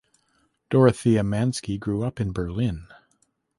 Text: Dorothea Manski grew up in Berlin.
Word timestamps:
Dorothea 0.71 1.21
Manski 1.21 1.79
grew 1.79 2.01
up 2.01 2.19
in 2.19 2.31
Berlin. 2.31 2.87